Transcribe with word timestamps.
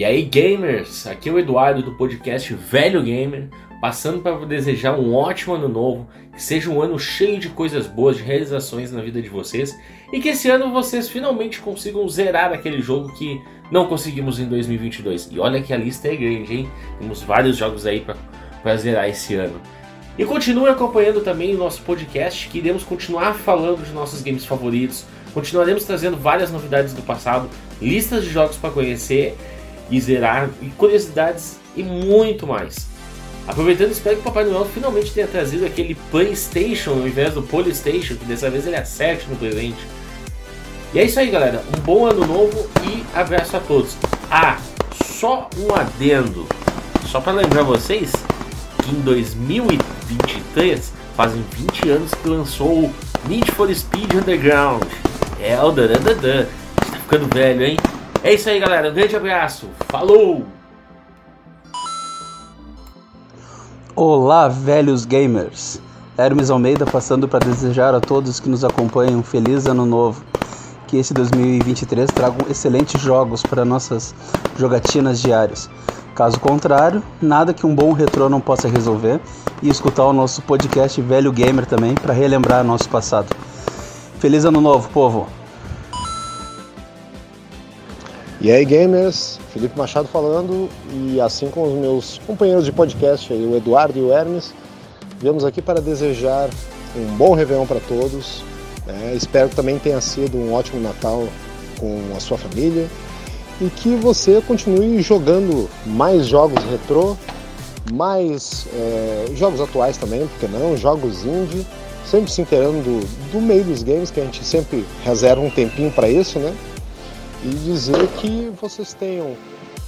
E 0.00 0.04
aí, 0.04 0.22
gamers? 0.22 1.06
Aqui 1.06 1.28
é 1.28 1.32
o 1.32 1.38
Eduardo 1.38 1.82
do 1.82 1.92
podcast 1.92 2.54
Velho 2.54 3.02
Gamer, 3.02 3.50
passando 3.82 4.22
para 4.22 4.46
desejar 4.46 4.98
um 4.98 5.14
ótimo 5.14 5.54
ano 5.54 5.68
novo, 5.68 6.08
que 6.32 6.42
seja 6.42 6.70
um 6.70 6.80
ano 6.80 6.98
cheio 6.98 7.38
de 7.38 7.50
coisas 7.50 7.86
boas, 7.86 8.16
de 8.16 8.22
realizações 8.22 8.90
na 8.90 9.02
vida 9.02 9.20
de 9.20 9.28
vocês 9.28 9.78
e 10.10 10.18
que 10.18 10.30
esse 10.30 10.48
ano 10.48 10.72
vocês 10.72 11.06
finalmente 11.06 11.60
consigam 11.60 12.08
zerar 12.08 12.50
aquele 12.50 12.80
jogo 12.80 13.12
que 13.12 13.42
não 13.70 13.88
conseguimos 13.88 14.40
em 14.40 14.46
2022. 14.46 15.28
E 15.32 15.38
olha 15.38 15.60
que 15.60 15.70
a 15.70 15.76
lista 15.76 16.08
é 16.08 16.16
grande, 16.16 16.54
hein? 16.54 16.70
Temos 16.98 17.22
vários 17.22 17.58
jogos 17.58 17.84
aí 17.84 18.02
para 18.62 18.76
zerar 18.76 19.06
esse 19.06 19.34
ano. 19.34 19.60
E 20.18 20.24
continue 20.24 20.70
acompanhando 20.70 21.22
também 21.22 21.54
o 21.54 21.58
nosso 21.58 21.82
podcast, 21.82 22.48
que 22.48 22.56
iremos 22.56 22.84
continuar 22.84 23.34
falando 23.34 23.84
de 23.84 23.92
nossos 23.92 24.22
games 24.22 24.46
favoritos, 24.46 25.04
continuaremos 25.32 25.84
trazendo 25.84 26.16
várias 26.16 26.50
novidades 26.50 26.92
do 26.92 27.02
passado, 27.02 27.48
listas 27.80 28.24
de 28.24 28.30
jogos 28.30 28.56
para 28.56 28.70
conhecer 28.70 29.36
e 29.90 30.00
zerar, 30.00 30.50
e 30.60 30.66
curiosidades 30.66 31.58
e 31.76 31.82
muito 31.82 32.46
mais. 32.46 32.88
Aproveitando, 33.46 33.90
espero 33.90 34.16
que 34.16 34.22
o 34.22 34.24
Papai 34.24 34.44
Noel 34.44 34.64
finalmente 34.66 35.12
tenha 35.12 35.26
trazido 35.26 35.66
aquele 35.66 35.96
PlayStation 36.10 36.92
ao 36.92 37.08
invés 37.08 37.34
do 37.34 37.42
Polystation, 37.42 38.14
que 38.14 38.24
dessa 38.24 38.48
vez 38.48 38.66
ele 38.66 38.76
acerte 38.76 39.26
no 39.28 39.36
presente. 39.36 39.80
E 40.94 40.98
é 40.98 41.04
isso 41.04 41.18
aí, 41.18 41.30
galera. 41.30 41.62
Um 41.76 41.80
bom 41.80 42.06
ano 42.06 42.26
novo 42.26 42.68
e 42.84 43.04
abraço 43.14 43.56
a 43.56 43.60
todos. 43.60 43.96
Ah, 44.30 44.58
só 45.04 45.48
um 45.56 45.74
adendo. 45.74 46.46
Só 47.06 47.20
para 47.20 47.32
lembrar 47.32 47.62
vocês 47.62 48.12
que 48.84 48.90
em 48.90 49.00
2023 49.00 50.92
fazem 51.16 51.44
20 51.56 51.88
anos 51.90 52.14
que 52.14 52.28
lançou 52.28 52.84
o 52.84 52.94
Need 53.28 53.50
for 53.52 53.72
Speed 53.74 54.14
Underground. 54.14 55.09
É 55.42 55.58
o 55.62 55.72
dadadadã. 55.72 56.44
Tá 56.76 56.98
ficando 56.98 57.26
velho, 57.34 57.64
hein? 57.64 57.78
É 58.22 58.34
isso 58.34 58.50
aí, 58.50 58.60
galera. 58.60 58.90
Um 58.90 58.94
grande 58.94 59.16
abraço. 59.16 59.68
Falou! 59.88 60.44
Olá, 63.96 64.48
velhos 64.48 65.06
gamers. 65.06 65.80
Hermes 66.18 66.50
Almeida 66.50 66.84
passando 66.84 67.26
para 67.26 67.46
desejar 67.46 67.94
a 67.94 68.00
todos 68.00 68.38
que 68.38 68.50
nos 68.50 68.64
acompanham 68.64 69.20
um 69.20 69.22
feliz 69.22 69.66
ano 69.66 69.86
novo. 69.86 70.22
Que 70.86 70.98
esse 70.98 71.14
2023 71.14 72.10
traga 72.10 72.36
excelentes 72.50 73.00
jogos 73.00 73.42
para 73.42 73.64
nossas 73.64 74.14
jogatinas 74.58 75.22
diárias. 75.22 75.70
Caso 76.14 76.38
contrário, 76.38 77.02
nada 77.22 77.54
que 77.54 77.64
um 77.64 77.74
bom 77.74 77.92
retrô 77.92 78.28
não 78.28 78.42
possa 78.42 78.68
resolver 78.68 79.18
e 79.62 79.70
escutar 79.70 80.04
o 80.04 80.12
nosso 80.12 80.42
podcast 80.42 81.00
Velho 81.00 81.32
Gamer 81.32 81.64
também 81.64 81.94
para 81.94 82.12
relembrar 82.12 82.62
nosso 82.62 82.90
passado. 82.90 83.34
Feliz 84.20 84.44
ano 84.44 84.60
novo, 84.60 84.86
povo! 84.90 85.26
E 88.38 88.52
aí, 88.52 88.66
gamers, 88.66 89.40
Felipe 89.50 89.78
Machado 89.78 90.08
falando, 90.08 90.68
e 90.92 91.18
assim 91.18 91.48
como 91.48 91.68
os 91.68 91.72
meus 91.72 92.20
companheiros 92.26 92.66
de 92.66 92.70
podcast, 92.70 93.32
aí, 93.32 93.46
o 93.46 93.56
Eduardo 93.56 93.98
e 93.98 94.02
o 94.02 94.12
Hermes, 94.12 94.52
viemos 95.18 95.42
aqui 95.42 95.62
para 95.62 95.80
desejar 95.80 96.50
um 96.94 97.16
bom 97.16 97.32
Réveillon 97.32 97.64
para 97.64 97.80
todos. 97.80 98.44
Né? 98.86 99.14
Espero 99.14 99.48
que 99.48 99.56
também 99.56 99.78
tenha 99.78 100.02
sido 100.02 100.36
um 100.36 100.52
ótimo 100.52 100.82
Natal 100.82 101.26
com 101.78 101.98
a 102.14 102.20
sua 102.20 102.36
família 102.36 102.86
e 103.58 103.70
que 103.70 103.96
você 103.96 104.42
continue 104.46 105.00
jogando 105.00 105.66
mais 105.86 106.26
jogos 106.26 106.62
retrô, 106.64 107.16
mais 107.90 108.66
é, 108.74 109.32
jogos 109.34 109.62
atuais 109.62 109.96
também, 109.96 110.26
porque 110.26 110.46
não, 110.46 110.76
jogos 110.76 111.24
indie, 111.24 111.64
sempre 112.04 112.30
se 112.30 112.40
inteirando 112.40 112.82
do, 112.82 113.32
do 113.32 113.40
meio 113.40 113.64
dos 113.64 113.82
games, 113.82 114.10
que 114.10 114.20
a 114.20 114.24
gente 114.24 114.44
sempre 114.44 114.84
reserva 115.04 115.40
um 115.40 115.50
tempinho 115.50 115.90
para 115.90 116.08
isso, 116.08 116.38
né? 116.38 116.54
e 117.42 117.48
dizer 117.48 118.06
que 118.18 118.52
vocês 118.60 118.92
tenham 118.92 119.34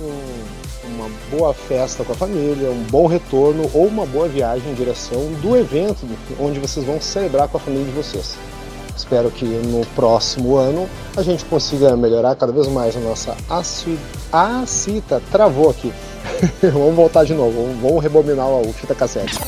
um, 0.00 0.94
uma 0.94 1.10
boa 1.30 1.52
festa 1.52 2.02
com 2.04 2.12
a 2.12 2.16
família, 2.16 2.70
um 2.70 2.82
bom 2.90 3.06
retorno 3.06 3.70
ou 3.74 3.86
uma 3.86 4.06
boa 4.06 4.26
viagem 4.26 4.70
em 4.70 4.74
direção 4.74 5.20
do 5.42 5.56
evento 5.56 6.06
onde 6.40 6.58
vocês 6.58 6.84
vão 6.84 7.00
celebrar 7.00 7.48
com 7.48 7.58
a 7.58 7.60
família 7.60 7.84
de 7.86 7.92
vocês. 7.92 8.36
Espero 8.96 9.30
que 9.30 9.44
no 9.44 9.84
próximo 9.94 10.56
ano 10.56 10.88
a 11.16 11.22
gente 11.22 11.44
consiga 11.44 11.96
melhorar 11.96 12.34
cada 12.36 12.52
vez 12.52 12.68
mais 12.68 12.96
a 12.96 13.00
nossa 13.00 13.36
a 14.32 14.66
cita 14.66 15.22
travou 15.30 15.70
aqui. 15.70 15.92
vamos 16.62 16.94
voltar 16.94 17.24
de 17.24 17.34
novo, 17.34 17.68
vamos 17.80 18.02
rebobinar 18.02 18.48
o 18.48 18.72
fita 18.72 18.94
cassete. 18.94 19.38